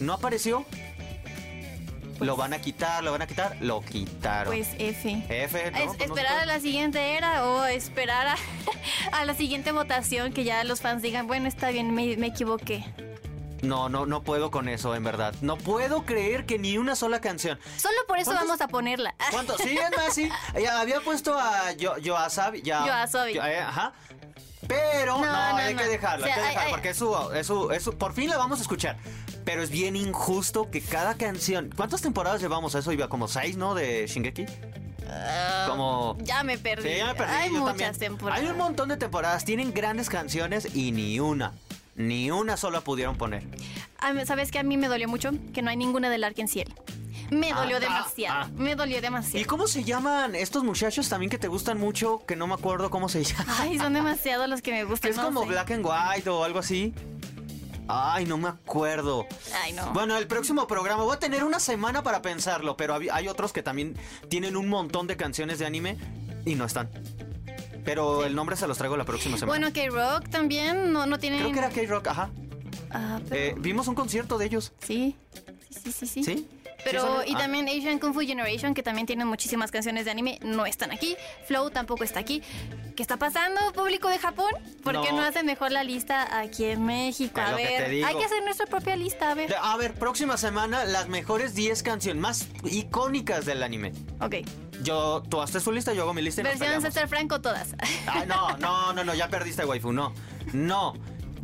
No 0.00 0.12
apareció. 0.14 0.64
Lo 2.20 2.36
van 2.36 2.52
a 2.54 2.60
quitar, 2.60 3.02
lo 3.02 3.12
van 3.12 3.22
a 3.22 3.26
quitar, 3.26 3.56
lo 3.60 3.80
quitaron. 3.82 4.46
Pues 4.54 4.68
F. 4.78 5.24
F, 5.28 5.70
¿no? 5.72 5.78
Es- 5.78 5.84
Pues 5.96 5.98
no 6.08 6.14
esperar 6.16 6.38
a 6.38 6.46
la 6.46 6.60
siguiente 6.60 7.16
era 7.16 7.44
o 7.46 7.64
esperar 7.64 8.28
a, 8.28 8.36
a 9.12 9.24
la 9.24 9.34
siguiente 9.34 9.72
votación 9.72 10.32
que 10.32 10.44
ya 10.44 10.62
los 10.64 10.80
fans 10.80 11.02
digan, 11.02 11.26
bueno, 11.26 11.48
está 11.48 11.70
bien, 11.70 11.92
me, 11.94 12.16
me 12.16 12.28
equivoqué. 12.28 12.84
No, 13.62 13.88
no, 13.88 14.04
no 14.04 14.22
puedo 14.22 14.50
con 14.50 14.68
eso, 14.68 14.94
en 14.94 15.04
verdad. 15.04 15.34
No 15.40 15.56
puedo 15.56 16.04
creer 16.04 16.44
que 16.44 16.58
ni 16.58 16.76
una 16.76 16.94
sola 16.96 17.20
canción. 17.22 17.58
Solo 17.78 17.96
por 18.06 18.18
eso 18.18 18.26
¿Cuántos- 18.30 18.46
vamos 18.48 18.60
a 18.60 18.68
ponerla. 18.68 19.14
¿Cuánto? 19.30 19.56
Sí, 19.58 19.76
es 19.78 19.96
más, 19.96 20.14
sí. 20.14 20.28
Ya 20.62 20.80
había 20.80 21.00
puesto 21.00 21.38
a 21.38 21.72
Yo, 21.72 21.96
Yoasabi. 21.98 22.60
Ya, 22.62 22.86
Yoasobi. 22.86 23.34
Yo- 23.34 23.44
eh, 23.44 23.58
ajá. 23.60 23.92
Pero 24.66 25.18
no, 25.18 25.24
No, 25.26 25.32
no, 25.52 25.56
hay 25.58 25.74
no. 25.74 25.82
que 25.82 25.88
dejarlo, 25.88 26.24
O 26.24 26.28
sea, 26.28 26.46
hay 26.46 26.54
que 26.54 26.60
hay- 26.60 26.70
porque 26.70 26.90
es 26.90 26.96
su, 26.96 27.14
es 27.34 27.46
su- 27.46 27.70
es 27.70 27.82
su- 27.82 27.96
por 27.98 28.14
fin 28.14 28.30
la 28.30 28.38
vamos 28.38 28.58
a 28.60 28.62
escuchar. 28.62 28.96
Pero 29.44 29.62
es 29.62 29.70
bien 29.70 29.94
injusto 29.96 30.70
que 30.70 30.80
cada 30.80 31.14
canción. 31.16 31.70
¿Cuántas 31.76 32.00
temporadas 32.00 32.40
llevamos 32.40 32.74
a 32.74 32.78
eso? 32.78 32.92
Iba 32.92 33.08
como 33.08 33.28
seis, 33.28 33.56
¿no? 33.56 33.74
De 33.74 34.06
Shingeki. 34.06 34.46
Como. 35.68 36.16
Ya 36.22 36.42
me 36.44 36.58
perdí. 36.58 36.88
Sí, 36.90 36.96
ya 36.98 37.06
me 37.08 37.14
perdí. 37.14 37.32
Hay 37.32 37.52
yo 37.52 37.58
muchas 37.60 37.76
también. 37.76 37.98
temporadas. 37.98 38.42
Hay 38.42 38.48
un 38.50 38.56
montón 38.56 38.88
de 38.88 38.96
temporadas. 38.96 39.44
Tienen 39.44 39.72
grandes 39.72 40.08
canciones 40.08 40.74
y 40.74 40.92
ni 40.92 41.20
una. 41.20 41.52
Ni 41.96 42.30
una 42.30 42.56
sola 42.56 42.80
pudieron 42.80 43.16
poner. 43.16 43.44
¿Sabes 44.26 44.50
que 44.50 44.58
A 44.58 44.62
mí 44.62 44.76
me 44.76 44.88
dolió 44.88 45.08
mucho 45.08 45.30
que 45.52 45.62
no 45.62 45.70
hay 45.70 45.76
ninguna 45.76 46.10
del 46.10 46.24
Arkenciel. 46.24 46.74
Me 47.30 47.52
Ah, 47.52 47.60
dolió 47.60 47.76
ah, 47.76 47.80
demasiado. 47.80 48.40
ah. 48.44 48.50
Me 48.56 48.74
dolió 48.76 48.98
¿Y 48.98 49.00
demasiado. 49.00 49.46
cómo 49.46 49.66
se 49.66 49.82
llaman 49.84 50.34
estos 50.34 50.62
muchachos 50.62 51.08
también 51.08 51.30
que 51.30 51.38
te 51.38 51.48
gustan 51.48 51.78
mucho? 51.78 52.22
Que 52.26 52.36
no 52.36 52.46
me 52.46 52.54
acuerdo 52.54 52.90
cómo 52.90 53.08
se 53.08 53.22
llaman. 53.24 53.46
Ay, 53.60 53.78
son 53.78 53.94
demasiados 53.94 54.48
los 54.48 54.60
que 54.60 54.72
me 54.72 54.84
gustan. 54.84 55.10
Es 55.10 55.16
no 55.16 55.24
como 55.24 55.42
sé. 55.42 55.48
Black 55.48 55.70
and 55.70 55.86
White 55.86 56.28
o 56.28 56.44
algo 56.44 56.58
así. 56.58 56.92
Ay, 57.88 58.24
no 58.24 58.38
me 58.38 58.48
acuerdo. 58.48 59.26
Ay, 59.62 59.72
no. 59.72 59.92
Bueno, 59.92 60.16
el 60.16 60.26
próximo 60.26 60.66
programa 60.66 61.02
voy 61.04 61.14
a 61.16 61.18
tener 61.18 61.44
una 61.44 61.60
semana 61.60 62.02
para 62.02 62.22
pensarlo, 62.22 62.76
pero 62.76 62.94
hay 63.12 63.28
otros 63.28 63.52
que 63.52 63.62
también 63.62 63.96
tienen 64.28 64.56
un 64.56 64.68
montón 64.68 65.06
de 65.06 65.16
canciones 65.16 65.58
de 65.58 65.66
anime 65.66 65.98
y 66.46 66.54
no 66.54 66.64
están. 66.64 66.88
Pero 67.84 68.24
el 68.24 68.34
nombre 68.34 68.56
se 68.56 68.66
los 68.66 68.78
traigo 68.78 68.96
la 68.96 69.04
próxima 69.04 69.36
semana. 69.36 69.46
Bueno, 69.58 69.72
K-Rock 69.74 70.30
también 70.30 70.92
no, 70.92 71.04
no 71.06 71.18
tiene. 71.18 71.38
Creo 71.38 71.52
que 71.52 71.58
era 71.58 71.68
K-Rock, 71.70 72.06
ajá. 72.08 72.30
Ah, 72.90 73.20
pero- 73.28 73.40
Eh, 73.40 73.54
vimos 73.58 73.86
un 73.88 73.94
concierto 73.94 74.38
de 74.38 74.46
ellos. 74.46 74.72
Sí. 74.80 75.16
Sí, 75.68 75.92
sí, 75.92 76.06
sí. 76.06 76.06
sí. 76.06 76.24
¿Sí? 76.24 76.48
Pero, 76.84 77.00
¿Sí 77.00 77.06
son- 77.06 77.28
y 77.28 77.34
ah. 77.34 77.38
también 77.38 77.68
Asian 77.68 77.98
Kung 77.98 78.12
Fu 78.14 78.20
Generation, 78.20 78.74
que 78.74 78.82
también 78.82 79.06
tienen 79.06 79.26
muchísimas 79.26 79.70
canciones 79.70 80.04
de 80.04 80.10
anime, 80.10 80.38
no 80.42 80.66
están 80.66 80.92
aquí. 80.92 81.16
Flow 81.46 81.70
tampoco 81.70 82.04
está 82.04 82.20
aquí. 82.20 82.42
¿Qué 82.96 83.02
está 83.02 83.16
pasando, 83.16 83.60
público 83.72 84.08
de 84.08 84.18
Japón? 84.18 84.52
¿Por 84.84 85.00
qué 85.02 85.10
No. 85.10 85.18
no 85.18 85.22
hacen 85.24 85.46
mejor 85.46 85.72
la 85.72 85.82
lista 85.82 86.38
aquí 86.38 86.66
en 86.66 86.84
México? 86.86 87.40
A 87.40 87.56
que 87.56 87.64
ver, 87.64 87.90
digo. 87.90 88.06
hay 88.06 88.16
que 88.16 88.24
hacer 88.24 88.42
nuestra 88.44 88.66
propia 88.66 88.94
lista, 88.94 89.32
a 89.32 89.34
ver. 89.34 89.54
A 89.60 89.76
ver, 89.76 89.94
próxima 89.94 90.36
semana 90.36 90.84
las 90.84 91.08
mejores 91.08 91.54
10 91.54 91.82
canciones 91.82 92.20
más 92.22 92.46
icónicas 92.64 93.46
del 93.46 93.62
anime. 93.62 93.92
Ok. 94.20 94.36
Yo, 94.82 95.22
tú 95.28 95.40
haces 95.40 95.64
tu 95.64 95.72
lista, 95.72 95.92
yo 95.94 96.02
hago 96.02 96.14
mi 96.14 96.22
lista 96.22 96.40
y 96.42 96.44
Versión. 96.44 96.82
César 96.82 97.08
Franco 97.08 97.40
todas. 97.40 97.74
Ah, 98.06 98.24
no, 98.26 98.56
no, 98.58 98.92
no, 98.92 99.02
no, 99.04 99.14
ya 99.14 99.28
perdiste, 99.28 99.64
waifu, 99.64 99.92
no. 99.92 100.12
No. 100.52 100.94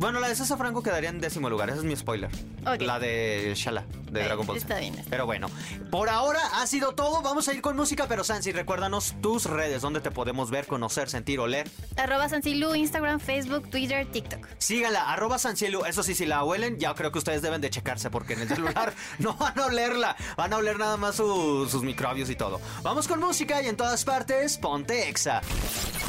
Bueno, 0.01 0.19
la 0.19 0.29
de 0.29 0.35
César 0.35 0.57
Franco 0.57 0.81
quedaría 0.81 1.09
en 1.11 1.21
décimo 1.21 1.47
lugar. 1.47 1.69
Ese 1.69 1.77
es 1.77 1.83
mi 1.83 1.95
spoiler. 1.95 2.31
Ok. 2.65 2.81
La 2.81 2.97
de 2.97 3.53
Shala, 3.55 3.85
de 4.09 4.23
Dragon 4.23 4.47
Ball. 4.47 4.59
Z. 4.59 4.65
está 4.73 4.79
bien, 4.79 4.95
está 4.95 5.07
Pero 5.11 5.27
bueno, 5.27 5.47
por 5.91 6.09
ahora 6.09 6.39
ha 6.55 6.65
sido 6.65 6.95
todo. 6.95 7.21
Vamos 7.21 7.47
a 7.47 7.53
ir 7.53 7.61
con 7.61 7.75
música, 7.77 8.07
pero 8.07 8.23
Sansi, 8.23 8.51
recuérdanos 8.51 9.13
tus 9.21 9.45
redes, 9.45 9.83
donde 9.83 10.01
te 10.01 10.09
podemos 10.09 10.49
ver, 10.49 10.65
conocer, 10.65 11.07
sentir, 11.07 11.39
oler. 11.39 11.69
Arroba 11.97 12.27
Sancilu, 12.29 12.73
Instagram, 12.73 13.19
Facebook, 13.19 13.69
Twitter, 13.69 14.07
TikTok. 14.11 14.43
Síganla, 14.57 15.11
arroba 15.13 15.37
Sancielu. 15.37 15.85
Eso 15.85 16.01
sí, 16.01 16.15
si 16.15 16.25
la 16.25 16.43
huelen, 16.43 16.79
ya 16.79 16.95
creo 16.95 17.11
que 17.11 17.19
ustedes 17.19 17.43
deben 17.43 17.61
de 17.61 17.69
checarse, 17.69 18.09
porque 18.09 18.33
en 18.33 18.41
el 18.41 18.47
celular 18.47 18.95
no 19.19 19.35
van 19.35 19.59
a 19.59 19.67
olerla. 19.67 20.15
Van 20.35 20.51
a 20.51 20.57
oler 20.57 20.79
nada 20.79 20.97
más 20.97 21.17
su- 21.17 21.67
sus 21.69 21.83
microbios 21.83 22.31
y 22.31 22.35
todo. 22.35 22.59
Vamos 22.81 23.07
con 23.07 23.19
música 23.19 23.61
y 23.61 23.67
en 23.67 23.77
todas 23.77 24.03
partes, 24.03 24.57
ponte 24.57 25.09
Exa. 25.09 25.41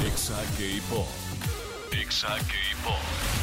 Exa 0.06 0.36
K-Pop. 0.56 1.06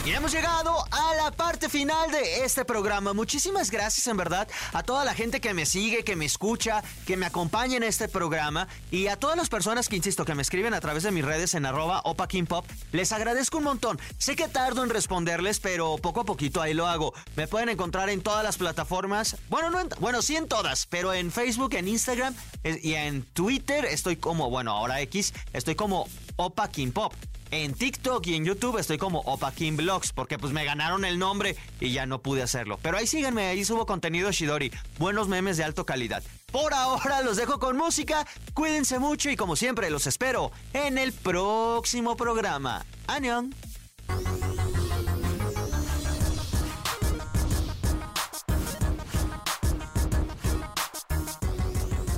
Y 0.06 0.12
hemos 0.12 0.32
llegado 0.32 0.86
a 0.92 1.14
la 1.16 1.32
parte 1.32 1.70
final 1.70 2.10
de 2.12 2.44
este 2.46 2.64
programa. 2.66 3.14
Muchísimas 3.14 3.70
gracias 3.70 4.08
en 4.08 4.16
verdad 4.18 4.48
a 4.74 4.82
toda 4.84 5.04
la 5.06 5.14
gente 5.14 5.42
que 5.42 5.54
me 5.54 5.66
sigue, 5.66 6.04
que 6.04 6.16
me 6.16 6.26
escucha, 6.26 6.84
que 7.06 7.18
me 7.18 7.26
acompaña 7.26 7.78
en 7.78 7.84
este 7.84 8.08
programa 8.08 8.68
y 8.92 9.08
a 9.08 9.18
todas 9.18 9.36
las 9.38 9.50
personas 9.50 9.90
que, 9.90 9.96
insisto, 9.98 10.24
que 10.26 10.36
me 10.36 10.42
escriben 10.42 10.74
a 10.74 10.80
través 10.82 11.04
de 11.04 11.12
mis 11.12 11.26
redes 11.26 11.54
en 11.54 11.66
arroba 11.66 12.02
Opa 12.06 12.28
King 12.28 12.46
Pop. 12.46 12.66
Les 12.92 13.12
agradezco 13.12 13.58
un 13.58 13.66
montón. 13.66 14.00
Sé 14.18 14.36
que 14.36 14.48
tardo 14.48 14.84
en 14.84 14.90
responderles, 14.90 15.60
pero 15.60 15.98
poco 15.98 16.22
a 16.22 16.26
poquito 16.26 16.62
ahí 16.62 16.74
lo 16.74 16.88
hago. 16.88 17.14
Me 17.36 17.48
pueden 17.48 17.70
encontrar 17.70 18.10
en 18.10 18.22
todas 18.22 18.44
las 18.44 18.58
plataformas. 18.58 19.36
Bueno, 19.50 19.70
no 19.70 19.80
en- 19.82 19.90
bueno, 20.00 20.22
sí 20.22 20.36
en 20.38 20.48
todas, 20.48 20.86
pero 20.86 21.14
en 21.14 21.32
Facebook, 21.32 21.74
en 21.76 21.88
Instagram 21.88 22.34
eh, 22.64 22.80
y 22.82 22.94
en 22.94 23.24
Twitter 23.24 23.86
estoy 23.86 24.16
como, 24.16 24.50
bueno, 24.50 24.72
ahora 24.72 25.02
X, 25.02 25.34
estoy 25.54 25.76
como 25.76 26.08
Opa 26.40 26.70
King 26.70 26.92
Pop. 26.92 27.14
En 27.52 27.74
TikTok 27.74 28.26
y 28.28 28.36
en 28.36 28.46
YouTube 28.46 28.78
estoy 28.78 28.98
como 28.98 29.20
Opa 29.22 29.52
King 29.52 29.76
Vlogs, 29.76 30.14
porque 30.14 30.40
pues 30.40 30.54
me 30.54 30.64
ganaron 30.64 31.04
el 31.04 31.20
nombre 31.20 31.58
y 31.82 31.92
ya 31.92 32.06
no 32.06 32.22
pude 32.22 32.42
hacerlo. 32.42 32.80
Pero 32.82 32.98
ahí 32.98 33.08
síganme, 33.08 33.48
ahí 33.48 33.66
subo 33.66 33.86
contenido 33.86 34.32
Shidori, 34.32 34.72
buenos 35.00 35.28
memes 35.28 35.58
de 35.58 35.66
alta 35.66 35.84
calidad. 35.84 36.24
Por 36.50 36.74
ahora 36.74 37.22
los 37.24 37.36
dejo 37.36 37.60
con 37.60 37.76
música, 37.76 38.26
cuídense 38.54 39.00
mucho 39.00 39.30
y 39.30 39.36
como 39.36 39.58
siempre 39.58 39.90
los 39.90 40.08
espero 40.08 40.54
en 40.72 40.98
el 40.98 41.12
próximo 41.12 42.16
programa. 42.16 42.86
¡Añón! 43.08 43.54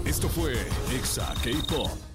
Esto 0.06 0.30
fue 0.30 0.54
Exa 0.94 1.34
K-Pop. 1.44 2.11